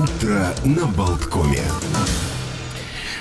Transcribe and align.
Утро 0.00 0.46
на 0.64 0.86
Болткоме. 0.86 1.60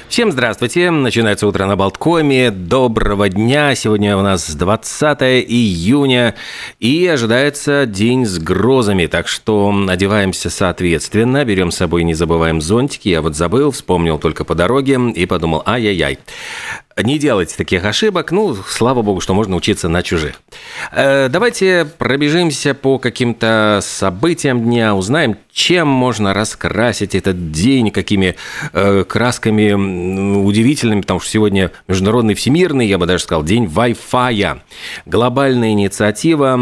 Всем 0.07 0.31
здравствуйте. 0.31 0.89
Начинается 0.91 1.45
утро 1.45 1.65
на 1.65 1.75
Болткоме. 1.75 2.51
Доброго 2.51 3.27
дня. 3.27 3.75
Сегодня 3.75 4.15
у 4.15 4.21
нас 4.21 4.49
20 4.55 5.21
июня 5.45 6.35
и 6.79 7.05
ожидается 7.05 7.85
день 7.85 8.25
с 8.25 8.39
грозами. 8.39 9.07
Так 9.07 9.27
что 9.27 9.73
одеваемся 9.89 10.49
соответственно. 10.49 11.43
Берем 11.43 11.71
с 11.71 11.75
собой, 11.75 12.05
не 12.05 12.13
забываем 12.13 12.61
зонтики. 12.61 13.09
Я 13.09 13.21
вот 13.21 13.35
забыл, 13.35 13.71
вспомнил 13.71 14.17
только 14.17 14.45
по 14.45 14.55
дороге 14.55 14.97
и 15.13 15.25
подумал, 15.25 15.63
ай-яй-яй 15.65 16.17
не 16.97 17.17
делайте 17.17 17.55
таких 17.55 17.85
ошибок. 17.85 18.31
Ну, 18.31 18.55
слава 18.55 19.01
богу, 19.01 19.21
что 19.21 19.33
можно 19.33 19.55
учиться 19.55 19.87
на 19.89 20.03
чужих. 20.03 20.41
Э, 20.91 21.29
давайте 21.29 21.85
пробежимся 21.97 22.73
по 22.73 22.99
каким-то 22.99 23.79
событиям 23.81 24.63
дня, 24.63 24.95
узнаем, 24.95 25.37
чем 25.51 25.87
можно 25.87 26.33
раскрасить 26.33 27.15
этот 27.15 27.51
день, 27.51 27.91
какими 27.91 28.35
э, 28.73 29.03
красками 29.07 29.73
удивительными, 29.73 31.01
потому 31.01 31.19
что 31.19 31.29
сегодня 31.29 31.71
Международный 31.87 32.33
всемирный, 32.33 32.87
я 32.87 32.97
бы 32.97 33.05
даже 33.05 33.23
сказал, 33.23 33.43
день 33.43 33.65
Wi-Fi. 33.65 34.59
Глобальная 35.05 35.71
инициатива, 35.71 36.59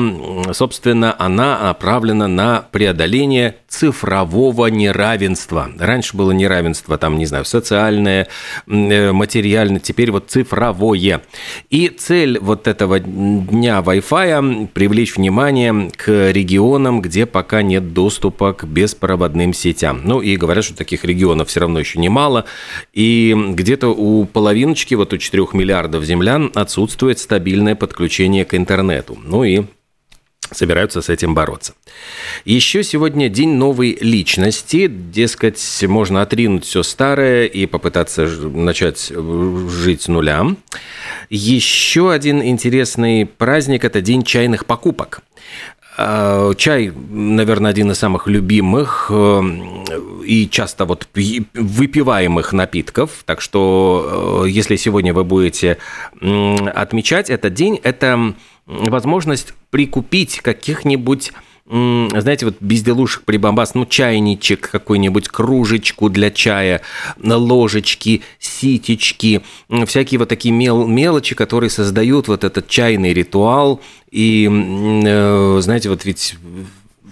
собственно, 0.54 1.16
она 1.18 1.60
направлена 1.64 2.28
на 2.28 2.66
преодоление 2.72 3.56
цифрового 3.68 4.68
неравенства. 4.68 5.70
Раньше 5.78 6.16
было 6.16 6.32
неравенство, 6.32 6.98
там, 6.98 7.18
не 7.18 7.26
знаю, 7.26 7.46
социальное, 7.46 8.28
э, 8.68 9.12
материальное, 9.12 9.80
теперь 9.80 10.12
вот 10.18 10.30
цифровое. 10.30 11.22
И 11.70 11.90
цель 11.90 12.40
вот 12.40 12.68
этого 12.68 13.00
дня 13.00 13.80
Wi-Fi– 13.86 14.68
привлечь 14.74 15.16
внимание 15.16 15.92
к 15.96 16.32
регионам, 16.32 17.02
где 17.02 17.26
пока 17.26 17.62
нет 17.62 17.94
доступа 17.94 18.54
к 18.54 18.64
беспроводным 18.66 19.54
сетям. 19.54 20.02
Ну 20.04 20.22
и 20.22 20.36
говорят, 20.36 20.64
что 20.64 20.76
таких 20.76 21.06
регионов 21.06 21.50
все 21.50 21.60
равно 21.60 21.80
еще 21.80 22.00
немало. 22.00 22.46
И 22.94 23.36
где-то 23.50 23.90
у 23.90 24.26
половиночки, 24.26 24.96
вот 24.96 25.14
у 25.14 25.18
4 25.18 25.48
миллиардов 25.54 26.04
землян 26.04 26.52
отсутствует 26.56 27.20
стабильное 27.20 27.76
подключение 27.76 28.44
к 28.44 28.56
интернету. 28.56 29.18
Ну 29.24 29.44
и 29.44 29.66
собираются 30.52 31.02
с 31.02 31.10
этим 31.10 31.34
бороться. 31.34 31.74
Еще 32.46 32.84
сегодня 32.84 33.30
день 33.30 33.54
новой 33.54 33.98
личности. 34.00 34.88
Дескать, 34.88 35.62
можно 35.84 36.22
отринуть 36.22 36.66
все 36.66 36.84
старое 36.84 37.46
и 37.46 37.66
попытаться 37.66 38.26
начать 38.28 39.12
жить 39.12 40.02
с 40.02 40.08
нуля. 40.08 40.46
Еще 41.30 42.12
один 42.12 42.42
интересный 42.44 43.26
праздник– 43.26 43.84
это 43.86 44.02
день 44.02 44.24
чайных 44.24 44.66
покупок. 44.66 45.22
А, 46.00 46.54
чай, 46.54 46.94
наверное, 47.10 47.72
один 47.72 47.90
из 47.90 47.98
самых 47.98 48.28
любимых 48.28 49.08
э, 49.10 49.42
и 50.24 50.48
часто 50.48 50.86
вот 50.86 51.08
выпиваемых 51.16 52.54
напитков. 52.54 53.24
Так 53.26 53.42
что, 53.42 54.44
э, 54.46 54.50
если 54.50 54.76
сегодня 54.76 55.12
вы 55.12 55.24
будете 55.24 55.80
отмечать 56.22 57.32
этот 57.32 57.56
день, 57.56 57.80
это 57.82 58.36
возможность 58.68 59.54
прикупить 59.72 60.42
каких-нибудь 60.42 61.32
знаете, 61.70 62.46
вот 62.46 62.56
безделушек 62.62 63.24
прибамбас, 63.24 63.76
ну, 63.76 63.86
чайничек 63.86 64.70
какой-нибудь, 64.70 65.28
кружечку 65.28 66.08
для 66.08 66.32
чая, 66.32 66.82
ложечки, 67.22 68.22
ситечки, 68.40 69.42
всякие 69.86 70.20
вот 70.20 70.30
такие 70.30 70.54
мел 70.54 70.88
мелочи, 70.88 71.36
которые 71.36 71.70
создают 71.70 72.30
вот 72.30 72.46
этот 72.46 72.70
чайный 72.70 73.14
ритуал. 73.14 73.82
И, 74.12 74.50
э, 74.50 75.58
знаете, 75.60 75.90
вот 75.90 76.06
ведь 76.06 76.38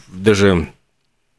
даже 0.07 0.69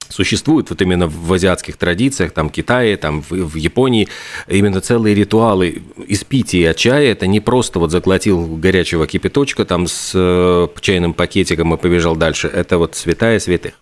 Существуют 0.08 0.70
вот 0.70 0.82
именно 0.82 1.06
в 1.08 1.32
азиатских 1.32 1.76
традициях, 1.76 2.32
там, 2.32 2.50
Китае, 2.50 2.96
там, 2.96 3.22
в, 3.22 3.30
в 3.30 3.54
Японии, 3.56 4.08
именно 4.48 4.80
целые 4.80 5.14
ритуалы 5.14 5.82
из 6.06 6.24
пития 6.24 6.74
чая. 6.74 7.12
Это 7.12 7.26
не 7.26 7.40
просто 7.40 7.78
вот 7.78 7.90
заглотил 7.90 8.56
горячего 8.56 9.06
кипяточка 9.06 9.64
там 9.64 9.86
с 9.86 10.12
э, 10.14 10.68
чайным 10.80 11.14
пакетиком 11.14 11.74
и 11.74 11.76
побежал 11.76 12.16
дальше. 12.16 12.48
Это 12.48 12.78
вот 12.78 12.96
святая 12.96 13.38
святых. 13.38 13.74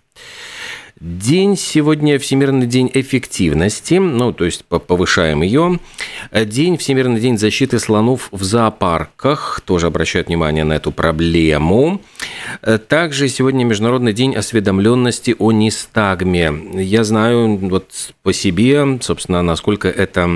День 1.01 1.57
сегодня 1.57 2.17
Всемирный 2.17 2.67
день 2.67 2.89
эффективности, 2.93 3.95
ну, 3.95 4.31
то 4.31 4.45
есть 4.45 4.63
повышаем 4.63 5.41
ее. 5.41 5.81
День 6.31 6.77
Всемирный 6.77 7.19
день 7.19 7.37
защиты 7.37 7.79
слонов 7.79 8.29
в 8.31 8.41
зоопарках, 8.43 9.59
тоже 9.65 9.87
обращают 9.87 10.29
внимание 10.29 10.63
на 10.63 10.71
эту 10.71 10.93
проблему. 10.93 12.01
Также 12.87 13.27
сегодня 13.27 13.65
Международный 13.65 14.13
день 14.13 14.35
осведомленности 14.35 15.35
о 15.37 15.51
нестагме. 15.51 16.53
Я 16.75 17.03
знаю 17.03 17.57
вот 17.57 18.13
по 18.23 18.31
себе, 18.31 18.97
собственно, 19.01 19.41
насколько 19.41 19.89
это 19.89 20.29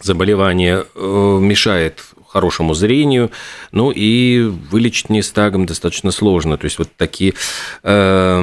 заболевание 0.00 0.86
э, 0.94 1.38
мешает 1.42 2.04
хорошему 2.28 2.74
зрению, 2.74 3.30
ну 3.72 3.90
и 3.90 4.42
вылечить 4.42 5.08
нестагм 5.08 5.66
достаточно 5.66 6.10
сложно. 6.10 6.58
То 6.58 6.66
есть 6.66 6.78
вот 6.78 6.88
такие, 6.96 7.34
э, 7.82 8.40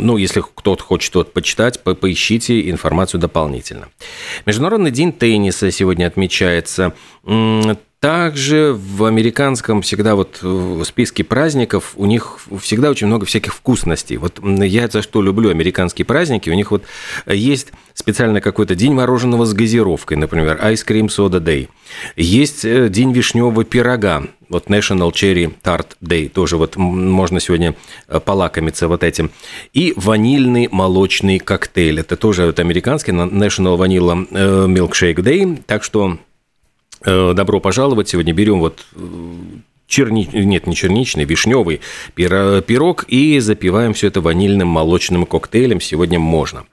ну, 0.00 0.16
если 0.16 0.42
кто-то 0.42 0.82
хочет 0.82 1.06
что-то 1.06 1.30
почитать, 1.30 1.82
по 1.82 1.94
поищите 1.94 2.70
информацию 2.70 3.20
дополнительно. 3.20 3.88
Международный 4.46 4.90
день 4.90 5.12
тенниса 5.12 5.70
сегодня 5.70 6.06
отмечается. 6.06 6.94
Также 8.04 8.74
в 8.74 9.06
американском 9.06 9.80
всегда 9.80 10.14
вот 10.14 10.42
в 10.42 10.84
списке 10.84 11.24
праздников 11.24 11.94
у 11.96 12.04
них 12.04 12.38
всегда 12.60 12.90
очень 12.90 13.06
много 13.06 13.24
всяких 13.24 13.54
вкусностей. 13.54 14.18
Вот 14.18 14.40
я 14.44 14.88
за 14.88 15.00
что 15.00 15.22
люблю 15.22 15.48
американские 15.48 16.04
праздники, 16.04 16.50
у 16.50 16.52
них 16.52 16.70
вот 16.70 16.84
есть 17.24 17.68
специально 17.94 18.42
какой-то 18.42 18.74
день 18.74 18.92
мороженого 18.92 19.46
с 19.46 19.54
газировкой, 19.54 20.18
например, 20.18 20.60
Ice 20.64 20.86
Cream 20.86 21.06
Soda 21.06 21.40
Day. 21.40 21.70
Есть 22.14 22.66
э, 22.66 22.90
день 22.90 23.10
вишневого 23.14 23.64
пирога, 23.64 24.24
вот 24.50 24.66
National 24.66 25.10
Cherry 25.10 25.54
Tart 25.62 25.92
Day, 26.02 26.28
тоже 26.28 26.58
вот 26.58 26.76
можно 26.76 27.40
сегодня 27.40 27.74
э, 28.08 28.20
полакомиться 28.20 28.86
вот 28.86 29.02
этим. 29.02 29.30
И 29.72 29.94
ванильный 29.96 30.68
молочный 30.70 31.38
коктейль, 31.38 32.00
это 32.00 32.16
тоже 32.16 32.44
вот 32.44 32.58
американский 32.58 33.12
National 33.12 33.78
Vanilla 33.78 34.28
э, 34.30 34.66
Milkshake 34.66 35.22
Day, 35.22 35.62
так 35.66 35.82
что 35.82 36.18
Э, 36.18 36.33
добро 37.04 37.60
пожаловать. 37.60 38.08
Сегодня 38.08 38.32
берем 38.32 38.60
вот 38.60 38.84
э, 38.94 38.98
черни... 39.86 40.28
нет, 40.32 40.66
не 40.66 40.74
черничный, 40.74 41.24
вишневый 41.24 41.80
пирог 42.14 43.04
и 43.08 43.38
запиваем 43.40 43.94
все 43.94 44.08
это 44.08 44.20
ванильным 44.20 44.68
молочным 44.68 45.26
коктейлем. 45.26 45.80
Сегодня 45.80 46.18
можно. 46.18 46.64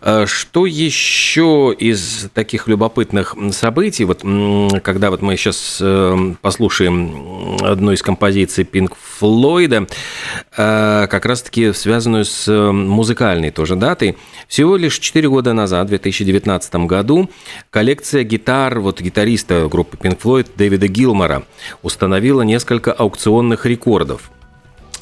А 0.00 0.26
что 0.26 0.66
еще 0.66 1.74
из 1.76 2.28
таких 2.32 2.68
любопытных 2.68 3.34
событий? 3.52 4.04
Вот 4.04 4.20
когда 4.82 5.10
вот 5.10 5.22
мы 5.22 5.36
сейчас 5.36 5.78
э, 5.80 6.34
послушаем 6.40 7.56
одну 7.62 7.92
из 7.92 8.02
композиций 8.02 8.64
Пинк 8.64 8.96
Флойда, 9.18 9.86
э, 10.56 11.06
как 11.10 11.26
раз-таки 11.26 11.72
связанную 11.72 12.24
с 12.24 12.48
э, 12.48 12.70
музыкальной 12.70 13.50
тоже 13.50 13.76
датой. 13.76 14.16
Всего 14.48 14.76
лишь 14.76 14.98
4 14.98 15.28
года 15.28 15.52
назад, 15.52 15.86
в 15.86 15.90
2019 15.90 16.74
году, 16.86 17.30
коллекция 17.70 18.24
гитар 18.24 18.80
вот 18.80 19.00
гитариста 19.00 19.68
группы 19.68 19.96
Pink 19.96 20.18
Floyd 20.20 20.48
Дэвида 20.56 20.88
Гилмора 20.88 21.44
установила 21.82 22.42
несколько 22.42 22.92
аукционных 22.92 23.66
рекордов– 23.66 24.30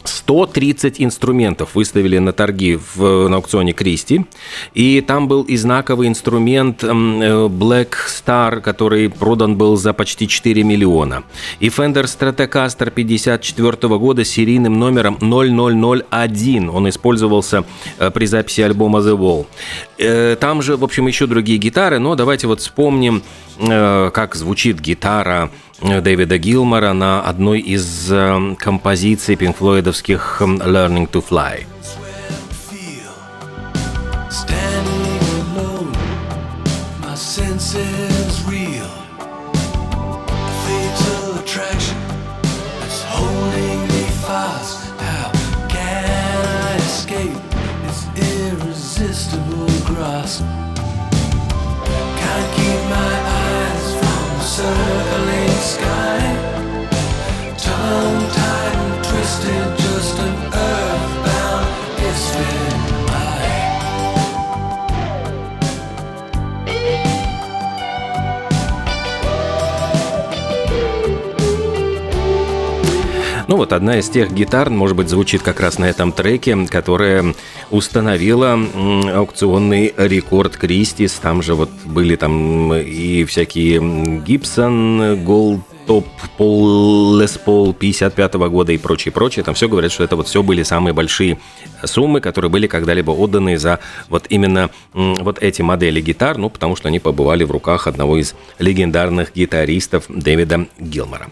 130 0.04 1.00
инструментов 1.00 1.74
выставили 1.74 2.18
на 2.18 2.32
торги 2.32 2.76
в, 2.76 3.28
на 3.28 3.36
аукционе 3.36 3.72
Кристи. 3.72 4.24
И 4.74 5.00
там 5.00 5.28
был 5.28 5.42
и 5.42 5.56
знаковый 5.56 6.08
инструмент 6.08 6.84
э, 6.84 6.88
Black 6.88 7.94
Star, 8.06 8.60
который 8.60 9.10
продан 9.10 9.56
был 9.56 9.76
за 9.76 9.92
почти 9.92 10.28
4 10.28 10.62
миллиона. 10.62 11.24
И 11.60 11.68
Fender 11.68 12.04
Stratocaster 12.04 12.90
54 12.90 13.98
года 13.98 14.24
с 14.24 14.28
серийным 14.28 14.78
номером 14.78 15.18
0001. 15.20 16.70
Он 16.70 16.88
использовался 16.88 17.64
э, 17.98 18.10
при 18.10 18.26
записи 18.26 18.60
альбома 18.60 19.00
The 19.00 19.16
Wall. 19.16 19.46
Э, 19.98 20.36
там 20.38 20.62
же, 20.62 20.76
в 20.76 20.84
общем, 20.84 21.06
еще 21.06 21.26
другие 21.26 21.58
гитары, 21.58 21.98
но 21.98 22.14
давайте 22.14 22.46
вот 22.46 22.60
вспомним, 22.60 23.22
как 23.58 24.36
звучит 24.36 24.78
гитара 24.78 25.50
Дэвида 25.80 26.38
Гилмора 26.38 26.92
на 26.92 27.22
одной 27.22 27.60
из 27.60 28.10
э, 28.10 28.56
композиций 28.58 29.36
пинкфлойдовских 29.36 30.38
«Learning 30.40 31.08
to 31.08 31.24
Fly». 31.24 31.64
Can't 52.18 52.56
keep 52.56 52.80
my 52.90 53.14
eyes 53.24 53.94
from 53.94 54.40
circling 54.42 55.27
sky. 55.27 55.27
Ну 73.48 73.56
вот 73.56 73.72
одна 73.72 73.98
из 73.98 74.10
тех 74.10 74.30
гитар, 74.30 74.68
может 74.68 74.94
быть, 74.94 75.08
звучит 75.08 75.40
как 75.40 75.58
раз 75.60 75.78
на 75.78 75.86
этом 75.86 76.12
треке, 76.12 76.66
которая 76.66 77.34
установила 77.70 78.58
аукционный 79.14 79.94
рекорд 79.96 80.58
Кристис. 80.58 81.14
Там 81.14 81.40
же 81.40 81.54
вот 81.54 81.70
были 81.86 82.16
там 82.16 82.74
и 82.74 83.24
всякие 83.24 84.20
Гибсон, 84.20 85.24
Gold 85.24 85.62
топ 85.86 86.06
Пол 86.36 87.18
Лес 87.18 87.38
Пол 87.38 87.72
55 87.72 88.34
-го 88.34 88.50
года 88.50 88.72
и 88.72 88.76
прочее, 88.76 89.12
прочее. 89.12 89.42
Там 89.42 89.54
все 89.54 89.66
говорят, 89.66 89.92
что 89.92 90.04
это 90.04 90.16
вот 90.16 90.28
все 90.28 90.42
были 90.42 90.62
самые 90.62 90.92
большие 90.92 91.38
суммы, 91.84 92.20
которые 92.20 92.50
были 92.50 92.66
когда-либо 92.66 93.12
отданы 93.12 93.56
за 93.56 93.78
вот 94.10 94.26
именно 94.28 94.68
вот 94.92 95.38
эти 95.42 95.62
модели 95.62 96.02
гитар, 96.02 96.36
ну, 96.36 96.50
потому 96.50 96.76
что 96.76 96.88
они 96.88 96.98
побывали 96.98 97.44
в 97.44 97.50
руках 97.50 97.86
одного 97.86 98.18
из 98.18 98.34
легендарных 98.58 99.34
гитаристов 99.34 100.04
Дэвида 100.10 100.66
Гилмора. 100.78 101.28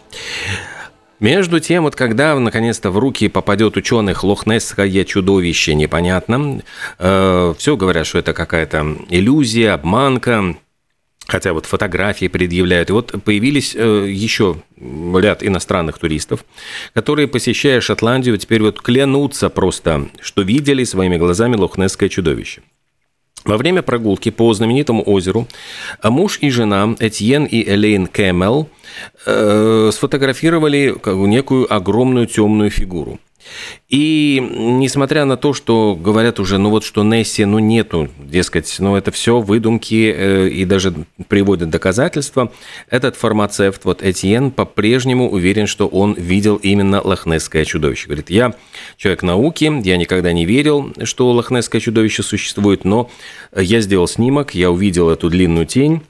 Между 1.19 1.61
тем, 1.61 1.85
вот 1.85 1.97
когда 1.97 2.39
наконец-то 2.39 2.91
в 2.91 2.99
руки 2.99 3.29
попадет 3.29 3.77
ученых 3.77 4.23
лохнесское 4.23 5.05
чудовище, 5.05 5.75
непонятно. 5.75 6.63
Э, 6.99 7.55
все 7.57 7.77
говорят, 7.77 8.07
что 8.07 8.19
это 8.19 8.35
какая-то 8.35 8.97
иллюзия, 9.09 9.73
обманка. 9.73 10.57
Хотя 11.27 11.53
вот 11.55 11.67
фотографии 11.67 12.29
предъявляют. 12.29 12.91
И 12.91 12.93
вот 12.93 13.15
появились 13.25 13.75
э, 13.75 14.07
еще 14.09 14.63
ряд 14.77 15.43
иностранных 15.43 15.99
туристов, 15.99 16.45
которые, 16.93 17.27
посещая 17.27 17.81
Шотландию, 17.81 18.37
теперь 18.37 18.63
вот 18.63 18.81
клянутся 18.81 19.49
просто, 19.49 20.09
что 20.21 20.43
видели 20.43 20.85
своими 20.85 21.17
глазами 21.17 21.57
лохнесское 21.57 22.09
чудовище. 22.09 22.63
Во 23.47 23.57
время 23.57 23.83
прогулки 23.83 24.31
по 24.31 24.53
знаменитому 24.53 25.03
озеру 25.07 25.47
муж 26.03 26.39
и 26.41 26.51
жена 26.51 26.97
Этьен 26.99 27.45
и 27.45 27.63
Элейн 27.63 28.09
Кэмел 28.09 28.69
э, 29.25 29.91
сфотографировали 29.93 30.95
некую 31.07 31.73
огромную 31.73 32.27
темную 32.27 32.71
фигуру. 32.71 33.21
И 33.89 34.41
несмотря 34.41 35.25
на 35.25 35.37
то, 35.37 35.53
что 35.53 35.95
говорят 35.95 36.41
уже, 36.41 36.59
ну 36.59 36.71
вот 36.71 36.85
что 36.85 37.05
Несси, 37.05 37.45
ну 37.45 37.59
нету, 37.59 38.09
дескать, 38.19 38.75
ну 38.79 38.97
это 38.97 39.11
все 39.13 39.41
выдумки 39.41 40.13
э, 40.17 40.49
и 40.49 40.65
даже 40.65 40.95
приводят 41.29 41.71
доказательства, 41.71 42.53
этот 42.91 43.17
фармацевт, 43.17 43.85
вот 43.85 44.03
Этьен, 44.03 44.51
по-прежнему 44.51 45.31
уверен, 45.31 45.67
что 45.67 45.87
он 45.87 46.15
видел 46.15 46.57
именно 46.57 47.01
лохнесское 47.01 47.65
чудовище. 47.65 48.07
Говорит, 48.07 48.31
я 48.31 48.55
человек 48.97 49.23
науки, 49.23 49.73
я 49.85 49.97
никогда 49.97 50.33
не 50.33 50.45
верил, 50.45 50.93
что 51.05 51.31
лохнесское 51.31 51.81
чудовище 51.81 52.23
существует, 52.23 52.85
но 52.85 53.11
я 53.55 53.81
сделал 53.81 54.09
снимок, 54.09 54.55
я 54.55 54.71
увидел 54.71 55.11
эту 55.11 55.31
длинную 55.31 55.67
тень, 55.67 56.03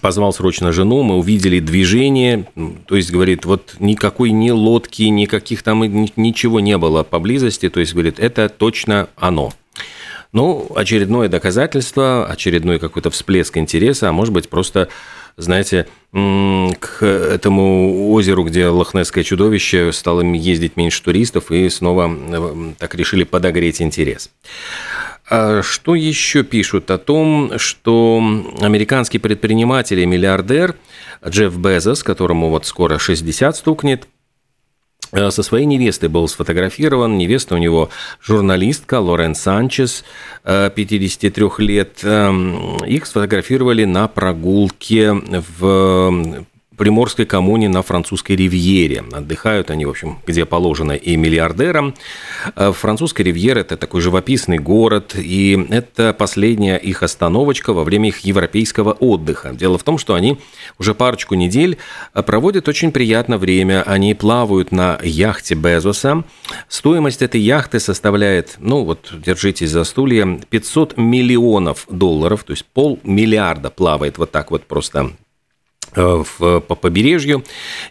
позвал 0.00 0.32
срочно 0.32 0.72
жену, 0.72 1.02
мы 1.02 1.16
увидели 1.16 1.60
движение, 1.60 2.46
то 2.86 2.96
есть, 2.96 3.10
говорит, 3.10 3.44
вот 3.44 3.76
никакой 3.78 4.30
ни 4.30 4.50
лодки, 4.50 5.02
никаких 5.02 5.62
там 5.62 5.82
ничего 6.16 6.60
не 6.60 6.78
было 6.78 7.02
поблизости, 7.02 7.68
то 7.68 7.80
есть, 7.80 7.92
говорит, 7.92 8.18
это 8.18 8.48
точно 8.48 9.08
оно. 9.16 9.52
Ну, 10.32 10.70
очередное 10.74 11.28
доказательство, 11.28 12.26
очередной 12.26 12.78
какой-то 12.78 13.10
всплеск 13.10 13.56
интереса, 13.56 14.08
а 14.08 14.12
может 14.12 14.34
быть, 14.34 14.48
просто, 14.48 14.88
знаете, 15.36 15.86
к 16.12 17.02
этому 17.02 18.10
озеру, 18.12 18.44
где 18.44 18.66
лохнесское 18.66 19.24
чудовище, 19.24 19.92
стало 19.92 20.20
ездить 20.22 20.76
меньше 20.76 21.02
туристов, 21.02 21.50
и 21.50 21.68
снова 21.70 22.10
э, 22.10 22.72
так 22.78 22.94
решили 22.94 23.24
подогреть 23.24 23.80
интерес. 23.80 24.30
А 25.28 25.62
что 25.62 25.94
еще 25.94 26.44
пишут 26.44 26.90
о 26.90 26.98
том, 26.98 27.58
что 27.58 28.18
американский 28.60 29.18
предприниматель 29.18 29.98
и 29.98 30.06
миллиардер 30.06 30.76
Джефф 31.26 31.56
Безос, 31.58 32.04
которому 32.04 32.48
вот 32.48 32.64
скоро 32.64 32.98
60 32.98 33.56
стукнет, 33.56 34.06
э, 35.10 35.30
со 35.30 35.42
своей 35.42 35.66
невестой 35.66 36.08
был 36.08 36.28
сфотографирован. 36.28 37.18
Невеста 37.18 37.56
у 37.56 37.58
него 37.58 37.90
журналистка 38.22 39.00
Лорен 39.00 39.34
Санчес, 39.34 40.04
53 40.44 41.44
э, 41.44 41.50
лет. 41.58 41.98
Эм, 42.04 42.76
их 42.84 43.06
сфотографировали 43.06 43.84
на 43.84 44.06
прогулке 44.06 45.12
в 45.12 46.46
Приморской 46.76 47.24
коммуне 47.24 47.68
на 47.68 47.82
французской 47.82 48.36
ривьере. 48.36 49.04
Отдыхают 49.12 49.70
они, 49.70 49.86
в 49.86 49.90
общем, 49.90 50.18
где 50.26 50.44
положено 50.44 50.92
и 50.92 51.16
миллиардерам. 51.16 51.94
Э, 52.54 52.72
французская 52.72 53.22
ривьера– 53.22 53.58
это 53.60 53.76
такой 53.76 54.00
живописный 54.00 54.58
город, 54.58 55.14
и 55.16 55.66
это 55.70 56.12
последняя 56.12 56.76
их 56.76 57.02
остановочка 57.02 57.72
во 57.72 57.84
время 57.84 58.08
их 58.08 58.20
европейского 58.20 58.92
отдыха. 58.92 59.54
Дело 59.54 59.78
в 59.78 59.84
том, 59.84 59.98
что 59.98 60.14
они 60.14 60.38
уже 60.78 60.94
парочку 60.94 61.34
недель 61.34 61.78
э, 62.14 62.22
проводят 62.22 62.68
очень 62.68 62.92
приятное 62.92 63.38
время. 63.38 63.82
Они 63.82 64.14
плавают 64.14 64.72
на 64.72 64.98
яхте 65.02 65.54
Безоса. 65.54 66.24
Стоимость 66.68 67.22
этой 67.22 67.40
яхты 67.40 67.80
составляет, 67.80 68.56
ну 68.58 68.84
вот, 68.84 69.12
держитесь 69.12 69.70
за 69.70 69.84
стулья, 69.84 70.40
500 70.50 70.96
миллионов 70.96 71.86
долларов, 71.90 72.44
то 72.44 72.52
есть 72.52 72.64
полмиллиарда 72.66 73.70
плавает 73.70 74.18
вот 74.18 74.30
так 74.30 74.50
вот 74.50 74.64
просто 74.64 75.12
в, 75.96 76.60
по 76.60 76.74
побережью. 76.74 77.44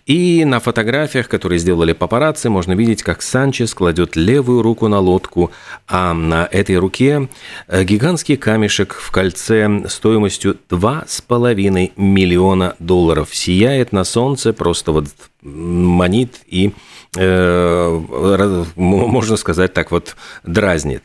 И 0.06 0.46
на 0.46 0.60
фотографиях, 0.60 1.28
которые 1.28 1.60
сделали 1.60 1.94
папарацци, 1.94 2.50
можно 2.50 2.74
видеть, 2.74 3.04
как 3.04 3.22
Санчес 3.22 3.74
кладет 3.74 4.16
левую 4.16 4.62
руку 4.62 4.88
на 4.88 5.00
лодку, 5.00 5.52
а 5.88 6.14
на 6.14 6.48
этой 6.52 6.78
руке 6.78 7.30
э, 7.68 7.84
гигантский 7.84 8.38
камешек 8.38 8.94
в 8.94 9.12
кольце 9.12 9.84
стоимостью 9.88 10.58
2,5 10.70 11.92
миллиона 11.96 12.76
долларов. 12.80 13.30
Сияет 13.34 13.92
на 13.92 14.04
солнце, 14.04 14.54
просто 14.54 14.92
вот 14.92 15.06
манит 15.42 16.42
и 16.48 16.72
Э, 16.72 16.95
можно 18.76 19.38
сказать 19.38 19.74
так 19.74 19.92
вот, 19.92 20.16
дразнит. 20.44 21.04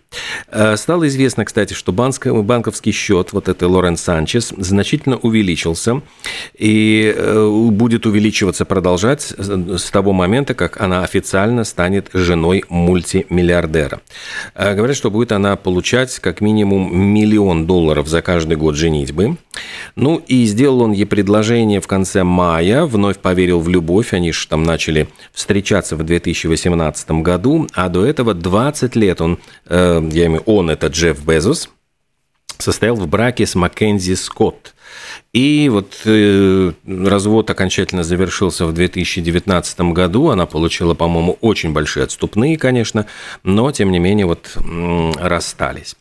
Э, 0.49 0.77
стало 0.77 1.07
известно, 1.09 1.45
кстати, 1.45 1.75
что 1.75 1.93
банковский 1.93 2.93
счет 2.93 3.33
вот 3.33 3.49
этой 3.49 3.69
Лорен 3.69 3.97
Санчес 3.97 4.53
значительно 4.57 5.17
увеличился 5.19 6.03
и 6.59 7.15
э, 7.17 7.69
будет 7.71 8.07
увеличиваться, 8.07 8.65
продолжать 8.65 9.23
с 9.39 9.91
того 9.91 10.12
момента, 10.12 10.55
как 10.55 10.81
она 10.81 11.05
официально 11.05 11.65
станет 11.65 12.09
женой 12.12 12.65
мультимиллиардера. 12.69 14.01
Говорят, 14.55 14.97
что 14.97 15.11
будет 15.11 15.33
она 15.33 15.57
получать 15.57 16.19
как 16.19 16.41
минимум 16.41 16.97
миллион 16.97 17.67
долларов 17.67 18.09
за 18.09 18.23
каждый 18.23 18.57
год 18.57 18.75
женитьбы. 18.75 19.37
Ну 19.97 20.23
и 20.26 20.45
сделал 20.45 20.83
он 20.83 20.92
ей 20.92 21.07
предложение 21.07 21.80
в 21.80 21.87
конце 21.87 22.23
мая, 22.23 22.85
вновь 22.85 23.19
поверил 23.19 23.61
в 23.61 23.69
любовь, 23.69 24.12
они 24.12 24.33
же 24.33 24.47
там 24.47 24.62
начали 24.62 25.09
встречаться 25.33 25.97
в 25.97 26.02
2018 26.02 27.11
году, 27.23 27.66
а 27.75 27.88
до 27.88 28.07
этого 28.07 28.35
20 28.35 28.97
лет 28.97 29.21
он, 29.21 29.38
э, 29.66 30.09
я 30.12 30.26
имею 30.26 30.42
он, 30.47 30.71
это 30.71 30.87
Джефф 30.87 31.25
Безос, 31.25 31.69
состоял 32.59 32.95
в 32.95 33.07
браке 33.09 33.47
с 33.47 33.54
Маккензи 33.54 34.14
Скотт. 34.14 34.75
И 35.33 35.69
вот 35.71 36.02
э, 36.04 36.73
развод 36.87 37.50
окончательно 37.50 38.02
завершился 38.02 38.66
в 38.66 38.73
2019 38.73 39.80
году. 39.92 40.28
Она 40.28 40.47
получила, 40.47 40.95
по-моему, 40.95 41.38
очень 41.40 41.73
большие 41.73 42.04
отступные, 42.04 42.59
конечно, 42.59 43.07
но, 43.45 43.71
тем 43.71 43.92
не 43.92 43.99
менее, 43.99 44.26
вот 44.26 44.50
э, 44.57 45.12
расстались. 45.19 45.97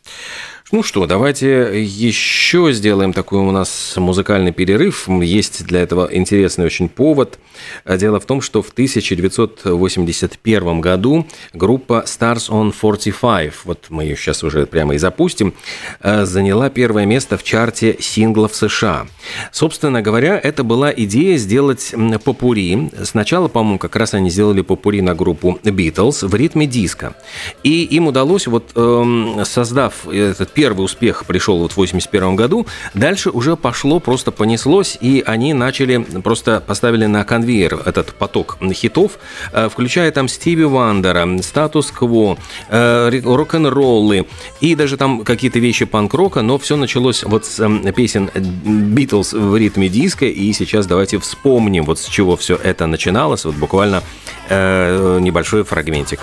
Ну 0.72 0.82
что, 0.84 1.06
давайте 1.06 1.82
еще 1.82 2.72
сделаем 2.72 3.12
такой 3.12 3.40
у 3.40 3.50
нас 3.50 3.94
музыкальный 3.96 4.52
перерыв. 4.52 5.08
Есть 5.08 5.66
для 5.66 5.80
этого 5.80 6.08
интересный 6.12 6.64
очень 6.64 6.88
повод. 6.88 7.40
Дело 7.84 8.20
в 8.20 8.24
том, 8.24 8.40
что 8.40 8.62
в 8.62 8.70
1981 8.70 10.80
году 10.80 11.26
группа 11.52 12.04
Stars 12.06 12.50
on 12.50 12.72
45, 12.72 13.52
вот 13.64 13.86
мы 13.88 14.04
ее 14.04 14.14
сейчас 14.14 14.44
уже 14.44 14.64
прямо 14.66 14.94
и 14.94 14.98
запустим, 14.98 15.54
э, 16.02 16.24
заняла 16.24 16.70
первое 16.70 17.04
место 17.04 17.36
в 17.36 17.42
чарте 17.42 17.96
синглов 17.98 18.54
США. 18.54 19.08
Собственно 19.50 20.02
говоря, 20.02 20.40
это 20.40 20.62
была 20.62 20.92
идея 20.92 21.36
сделать 21.36 21.92
попури. 22.22 22.92
Сначала, 23.02 23.48
по-моему, 23.48 23.80
как 23.80 23.96
раз 23.96 24.14
они 24.14 24.30
сделали 24.30 24.60
попури 24.60 25.00
на 25.00 25.16
группу 25.16 25.58
Beatles 25.64 26.24
в 26.24 26.32
ритме 26.36 26.66
диска. 26.66 27.16
И 27.64 27.82
им 27.82 28.06
удалось, 28.06 28.46
вот 28.46 28.70
эм, 28.76 29.44
создав 29.44 30.06
этот 30.06 30.59
первый 30.60 30.84
успех 30.84 31.24
пришел 31.24 31.58
вот 31.58 31.72
в 31.72 31.78
81 31.78 32.36
году, 32.36 32.66
дальше 32.92 33.30
уже 33.30 33.56
пошло, 33.56 33.98
просто 33.98 34.30
понеслось, 34.30 34.98
и 35.00 35.24
они 35.26 35.54
начали, 35.54 35.96
просто 36.22 36.60
поставили 36.60 37.06
на 37.06 37.24
конвейер 37.24 37.80
этот 37.86 38.12
поток 38.12 38.58
хитов, 38.74 39.12
э, 39.52 39.70
включая 39.72 40.10
там 40.10 40.28
Стиви 40.28 40.64
Вандера, 40.64 41.26
Статус-Кво, 41.40 42.36
э, 42.68 43.20
рок-н-роллы, 43.24 44.26
и 44.60 44.74
даже 44.74 44.98
там 44.98 45.24
какие-то 45.24 45.58
вещи 45.60 45.86
панк-рока, 45.86 46.42
но 46.42 46.58
все 46.58 46.76
началось 46.76 47.24
вот 47.24 47.46
с 47.46 47.58
эм, 47.60 47.90
песен 47.94 48.28
Битлз 48.34 49.32
в 49.32 49.56
ритме 49.56 49.88
диска, 49.88 50.26
и 50.26 50.52
сейчас 50.52 50.86
давайте 50.86 51.18
вспомним, 51.18 51.84
вот 51.84 51.98
с 51.98 52.04
чего 52.04 52.36
все 52.36 52.56
это 52.56 52.86
начиналось, 52.86 53.46
вот 53.46 53.54
буквально 53.54 54.02
э, 54.50 55.20
небольшой 55.22 55.64
фрагментик. 55.64 56.20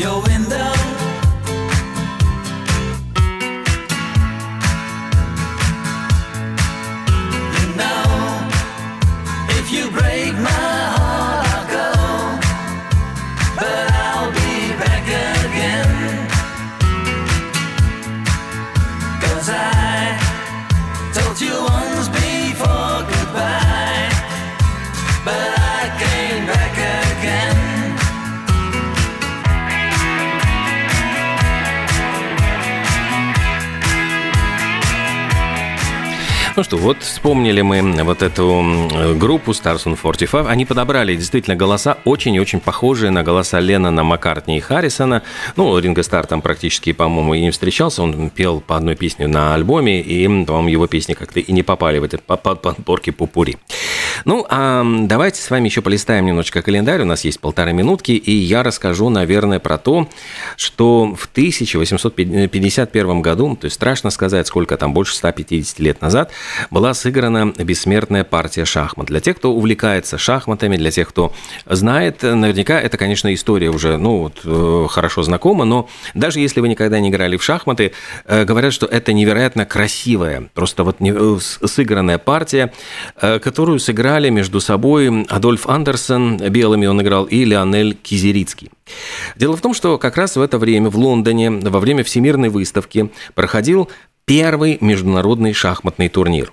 Yo, 0.00 0.29
Ну 36.56 36.64
что, 36.64 36.76
вот 36.76 37.00
вспомнили 37.00 37.62
мы 37.62 37.80
вот 38.02 38.22
эту 38.22 38.88
группу 39.16 39.52
Stars 39.52 39.84
on 39.86 39.96
45. 39.96 40.46
Они 40.46 40.66
подобрали 40.66 41.14
действительно 41.14 41.56
голоса 41.56 41.96
очень 42.04 42.34
и 42.34 42.40
очень 42.40 42.60
похожие 42.60 43.10
на 43.10 43.22
голоса 43.22 43.60
Леннона, 43.60 44.02
Маккартни 44.02 44.58
и 44.58 44.60
Харрисона. 44.60 45.22
Ну, 45.56 45.78
Ринго 45.78 46.02
Стар 46.02 46.26
там 46.26 46.42
практически, 46.42 46.92
по-моему, 46.92 47.34
и 47.34 47.40
не 47.40 47.50
встречался. 47.50 48.02
Он 48.02 48.30
пел 48.30 48.60
по 48.60 48.76
одной 48.76 48.96
песне 48.96 49.28
на 49.28 49.54
альбоме, 49.54 50.00
и, 50.00 50.26
по-моему, 50.44 50.68
его 50.68 50.86
песни 50.88 51.14
как-то 51.14 51.38
и 51.40 51.52
не 51.52 51.62
попали 51.62 51.98
в 51.98 52.04
эти 52.04 52.16
подборки 52.16 53.10
пупури. 53.10 53.56
Ну, 54.24 54.46
а 54.48 54.84
давайте 54.84 55.40
с 55.40 55.50
вами 55.50 55.68
еще 55.68 55.82
полистаем 55.82 56.26
немножечко 56.26 56.62
календарь. 56.62 57.02
У 57.02 57.04
нас 57.04 57.24
есть 57.24 57.40
полторы 57.40 57.72
минутки, 57.72 58.12
и 58.12 58.32
я 58.32 58.62
расскажу, 58.62 59.08
наверное, 59.08 59.58
про 59.58 59.78
то, 59.78 60.08
что 60.56 61.14
в 61.14 61.26
1851 61.26 63.22
году, 63.22 63.56
то 63.56 63.64
есть 63.66 63.76
страшно 63.76 64.10
сказать, 64.10 64.46
сколько 64.46 64.76
там, 64.76 64.92
больше 64.92 65.14
150 65.16 65.78
лет 65.78 66.02
назад, 66.02 66.30
была 66.70 66.92
сыграна 66.94 67.52
бессмертная 67.56 68.24
партия 68.24 68.64
шахмат. 68.64 69.06
Для 69.06 69.20
тех, 69.20 69.36
кто 69.36 69.52
увлекается 69.52 70.18
шахматами, 70.18 70.76
для 70.76 70.90
тех, 70.90 71.08
кто 71.08 71.32
знает, 71.66 72.22
наверняка 72.22 72.80
это, 72.80 72.98
конечно, 72.98 73.32
история 73.32 73.70
уже, 73.70 73.96
ну, 73.96 74.18
вот, 74.18 74.40
э, 74.44 74.86
хорошо 74.90 75.22
знакома, 75.22 75.64
но 75.64 75.88
даже 76.14 76.40
если 76.40 76.60
вы 76.60 76.68
никогда 76.68 77.00
не 77.00 77.08
играли 77.08 77.36
в 77.36 77.42
шахматы, 77.42 77.92
э, 78.26 78.44
говорят, 78.44 78.72
что 78.72 78.86
это 78.86 79.12
невероятно 79.12 79.64
красивая, 79.64 80.50
просто 80.54 80.84
вот 80.84 80.96
э, 81.00 81.38
сыгранная 81.64 82.18
партия, 82.18 82.72
которую 83.18 83.78
сыграли 83.78 84.09
между 84.30 84.60
собой 84.60 85.24
Адольф 85.28 85.66
Андерсон, 85.68 86.38
белыми 86.38 86.86
он 86.86 87.00
играл, 87.00 87.24
и 87.24 87.44
Леонель 87.44 87.94
Кизерицкий. 87.94 88.70
Дело 89.36 89.56
в 89.56 89.60
том, 89.60 89.74
что 89.74 89.98
как 89.98 90.16
раз 90.16 90.36
в 90.36 90.40
это 90.40 90.58
время 90.58 90.90
в 90.90 90.96
Лондоне, 90.96 91.50
во 91.50 91.78
время 91.78 92.02
Всемирной 92.02 92.48
выставки, 92.48 93.10
проходил 93.34 93.88
первый 94.24 94.78
международный 94.80 95.52
шахматный 95.52 96.08
турнир. 96.08 96.52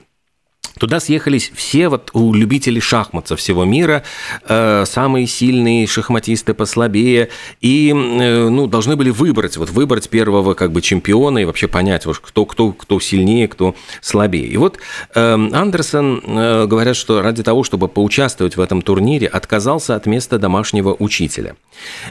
Туда 0.77 0.99
съехались 0.99 1.51
все 1.53 1.89
вот 1.89 2.11
любители 2.13 2.79
шахмат 2.79 3.27
со 3.27 3.35
всего 3.35 3.65
мира, 3.65 4.03
э, 4.47 4.83
самые 4.85 5.27
сильные 5.27 5.87
шахматисты 5.87 6.53
послабее, 6.53 7.29
и 7.61 7.89
э, 7.89 8.49
ну, 8.49 8.67
должны 8.67 8.95
были 8.95 9.09
выбрать, 9.09 9.57
вот 9.57 9.69
выбрать 9.69 10.09
первого 10.09 10.53
как 10.53 10.71
бы 10.71 10.81
чемпиона 10.81 11.39
и 11.39 11.45
вообще 11.45 11.67
понять, 11.67 12.05
вот, 12.05 12.19
кто, 12.19 12.45
кто, 12.45 12.71
кто 12.71 12.99
сильнее, 12.99 13.47
кто 13.47 13.75
слабее. 14.01 14.47
И 14.47 14.57
вот 14.57 14.77
э, 15.15 15.33
Андерсон, 15.33 16.21
э, 16.25 16.65
говорят, 16.65 16.95
что 16.95 17.21
ради 17.21 17.43
того, 17.43 17.63
чтобы 17.63 17.87
поучаствовать 17.87 18.57
в 18.57 18.61
этом 18.61 18.81
турнире, 18.81 19.27
отказался 19.27 19.95
от 19.95 20.05
места 20.05 20.37
домашнего 20.39 20.95
учителя. 20.97 21.55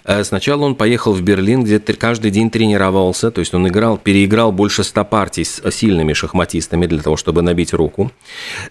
Э, 0.04 0.24
сначала 0.24 0.64
он 0.64 0.74
поехал 0.74 1.12
в 1.12 1.22
Берлин, 1.22 1.64
где 1.64 1.78
каждый 1.78 2.30
день 2.30 2.50
тренировался, 2.50 3.30
то 3.30 3.40
есть 3.40 3.54
он 3.54 3.66
играл, 3.68 3.96
переиграл 3.98 4.52
больше 4.52 4.84
ста 4.84 5.04
партий 5.04 5.44
с 5.44 5.70
сильными 5.70 6.12
шахматистами 6.12 6.86
для 6.86 7.00
того, 7.00 7.16
чтобы 7.16 7.42
набить 7.42 7.72
руку. 7.72 8.10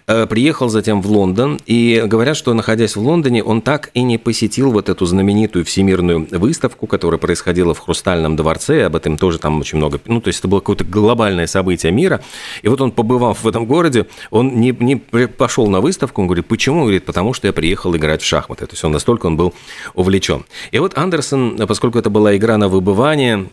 Э, 0.06 0.26
приехал 0.26 0.68
затем 0.68 1.02
в 1.02 1.10
Лондон, 1.10 1.60
и 1.66 2.02
говорят, 2.06 2.36
что 2.36 2.54
находясь 2.54 2.96
в 2.96 3.00
Лондоне, 3.00 3.42
он 3.42 3.60
так 3.60 3.90
и 3.94 4.02
не 4.02 4.18
посетил 4.18 4.70
вот 4.72 4.88
эту 4.88 5.06
знаменитую 5.06 5.64
всемирную 5.64 6.26
выставку, 6.30 6.86
которая 6.86 7.18
происходила 7.18 7.74
в 7.74 7.80
Хрустальном 7.80 8.36
дворце, 8.36 8.84
об 8.84 8.96
этом 8.96 9.18
тоже 9.18 9.38
там 9.38 9.60
очень 9.60 9.78
много, 9.78 10.00
ну, 10.06 10.20
то 10.20 10.28
есть 10.28 10.40
это 10.40 10.48
было 10.48 10.60
какое-то 10.60 10.84
глобальное 10.84 11.46
событие 11.46 11.92
мира, 11.92 12.22
и 12.62 12.68
вот 12.68 12.80
он, 12.80 12.92
побывав 12.92 13.42
в 13.42 13.48
этом 13.48 13.66
городе, 13.66 14.06
он 14.30 14.60
не, 14.60 14.76
не 14.78 14.96
пошел 14.96 15.66
на 15.68 15.80
выставку, 15.80 16.20
он 16.20 16.28
говорит, 16.28 16.46
почему? 16.46 16.78
Он 16.78 16.82
говорит, 16.84 17.04
потому 17.04 17.32
что 17.32 17.46
я 17.46 17.52
приехал 17.52 17.94
играть 17.96 18.22
в 18.22 18.26
шахматы, 18.26 18.66
то 18.66 18.72
есть 18.72 18.84
он 18.84 18.92
настолько 18.92 19.26
он 19.26 19.36
был 19.36 19.54
увлечен. 19.94 20.44
И 20.70 20.78
вот 20.78 20.96
Андерсон, 20.96 21.56
поскольку 21.66 21.98
это 21.98 22.10
была 22.10 22.36
игра 22.36 22.56
на 22.58 22.68
выбывание, 22.68 23.46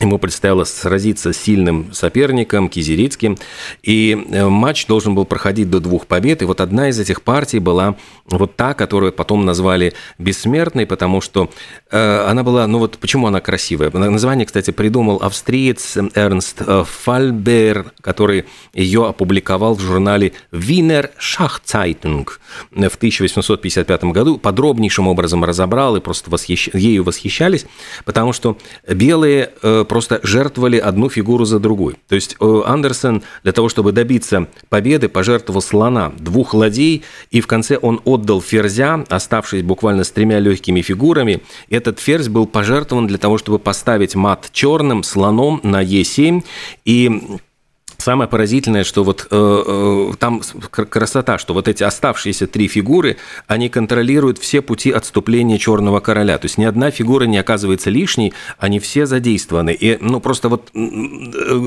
Ему 0.00 0.18
предстояло 0.18 0.62
сразиться 0.64 1.32
с 1.32 1.36
сильным 1.36 1.92
соперником, 1.92 2.68
Кизерицким, 2.68 3.36
и 3.82 4.26
э, 4.30 4.46
матч 4.46 4.86
должен 4.86 5.14
был 5.14 5.24
проходить 5.24 5.70
до 5.70 5.80
двух 5.80 6.06
побед, 6.06 6.42
и 6.42 6.44
вот 6.44 6.60
одна 6.60 6.88
из 6.88 7.00
этих 7.00 7.22
партий 7.22 7.58
была 7.58 7.96
вот 8.26 8.54
та, 8.54 8.74
которую 8.74 9.12
потом 9.12 9.44
назвали 9.44 9.94
«бессмертной», 10.18 10.86
потому 10.86 11.20
что 11.20 11.50
э, 11.90 12.26
она 12.28 12.44
была, 12.44 12.66
ну 12.68 12.78
вот 12.78 12.98
почему 12.98 13.26
она 13.26 13.40
красивая? 13.40 13.90
Название, 13.90 14.46
кстати, 14.46 14.70
придумал 14.70 15.16
австриец 15.16 15.96
Эрнст 16.14 16.62
э, 16.64 16.84
Фальбер, 16.86 17.92
который 18.00 18.44
ее 18.74 19.06
опубликовал 19.06 19.74
в 19.74 19.80
журнале 19.80 20.32
«Wiener 20.52 21.10
Schachzeitung» 21.18 22.28
в 22.70 22.96
1855 22.96 24.04
году, 24.04 24.38
подробнейшим 24.38 25.08
образом 25.08 25.44
разобрал 25.44 25.96
и 25.96 26.00
просто 26.00 26.30
восхищ... 26.30 26.68
ею 26.72 27.02
восхищались, 27.02 27.66
потому 28.04 28.32
что 28.32 28.58
белые 28.86 29.50
просто 29.88 30.20
жертвовали 30.22 30.78
одну 30.78 31.08
фигуру 31.08 31.44
за 31.44 31.58
другой. 31.58 31.96
То 32.08 32.14
есть 32.14 32.36
э, 32.40 32.62
Андерсон 32.66 33.22
для 33.42 33.52
того, 33.52 33.68
чтобы 33.68 33.92
добиться 33.92 34.46
победы, 34.68 35.08
пожертвовал 35.08 35.62
слона, 35.62 36.12
двух 36.18 36.54
ладей, 36.54 37.02
и 37.30 37.40
в 37.40 37.46
конце 37.46 37.78
он 37.80 38.00
отдал 38.04 38.40
ферзя, 38.40 39.04
оставшись 39.08 39.62
буквально 39.62 40.04
с 40.04 40.10
тремя 40.10 40.38
легкими 40.38 40.82
фигурами. 40.82 41.42
Этот 41.70 41.98
ферзь 41.98 42.28
был 42.28 42.46
пожертвован 42.46 43.06
для 43.06 43.18
того, 43.18 43.38
чтобы 43.38 43.58
поставить 43.58 44.14
мат 44.14 44.50
черным 44.52 45.02
слоном 45.02 45.60
на 45.62 45.82
Е7, 45.82 46.44
и 46.84 47.38
Самое 48.08 48.26
поразительное, 48.26 48.84
что 48.84 49.04
вот 49.04 49.26
э, 49.30 49.36
э, 49.66 50.12
там 50.18 50.40
красота, 50.70 51.36
что 51.36 51.52
вот 51.52 51.68
эти 51.68 51.82
оставшиеся 51.82 52.46
три 52.46 52.66
фигуры, 52.66 53.18
они 53.46 53.68
контролируют 53.68 54.38
все 54.38 54.62
пути 54.62 54.90
отступления 54.90 55.58
черного 55.58 56.00
короля. 56.00 56.38
То 56.38 56.46
есть 56.46 56.56
ни 56.56 56.64
одна 56.64 56.90
фигура 56.90 57.24
не 57.24 57.36
оказывается 57.36 57.90
лишней, 57.90 58.32
они 58.58 58.78
все 58.78 59.04
задействованы. 59.04 59.74
И 59.78 59.98
ну 60.00 60.20
просто 60.20 60.48
вот 60.48 60.70
э, 60.74 61.60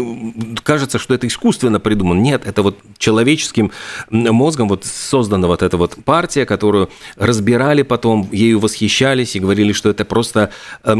кажется, 0.64 0.98
что 0.98 1.14
это 1.14 1.28
искусственно 1.28 1.80
придумано. 1.80 2.20
Нет, 2.20 2.48
это 2.48 2.64
вот 2.64 2.80
человеческим 2.98 3.72
мозгом 4.10 4.68
вот 4.68 4.84
создана 4.84 5.46
вот 5.46 5.62
эта 5.62 5.78
вот 5.78 5.96
партия, 6.04 6.48
которую 6.48 6.90
разбирали 7.18 7.84
потом, 7.84 8.28
ею 8.32 8.60
восхищались 8.60 9.36
и 9.36 9.40
говорили, 9.40 9.74
что 9.74 9.92
это 9.92 10.06
просто 10.06 10.50
э, 10.84 10.96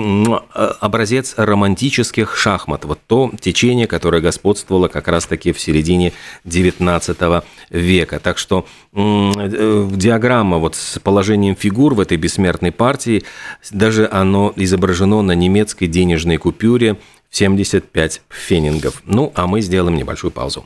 образец 0.54 1.34
романтических 1.36 2.38
шахмат. 2.38 2.86
Вот 2.86 3.00
то 3.08 3.32
течение, 3.42 3.88
которое 3.88 4.22
господствовало 4.22 4.88
как 4.88 5.08
раз 5.08 5.31
раз-таки 5.32 5.52
в 5.52 5.60
середине 5.60 6.12
19 6.46 7.44
века. 7.70 8.20
Так 8.20 8.38
что 8.38 8.66
э, 8.94 9.90
диаграмма 9.92 10.58
вот 10.58 10.76
с 10.76 11.00
положением 11.00 11.56
фигур 11.56 11.94
в 11.94 12.00
этой 12.00 12.18
бессмертной 12.18 12.72
партии, 12.72 13.24
даже 13.72 14.10
оно 14.12 14.54
изображено 14.56 15.22
на 15.22 15.34
немецкой 15.34 15.88
денежной 15.88 16.38
купюре 16.38 16.98
в 17.30 17.38
75 17.38 18.22
фенингов. 18.30 19.02
Ну, 19.06 19.32
а 19.36 19.48
мы 19.48 19.62
сделаем 19.62 19.96
небольшую 19.96 20.32
паузу. 20.32 20.66